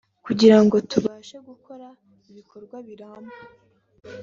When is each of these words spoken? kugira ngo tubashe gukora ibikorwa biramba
kugira 0.25 0.57
ngo 0.63 0.75
tubashe 0.91 1.37
gukora 1.47 1.87
ibikorwa 2.31 2.77
biramba 2.87 3.37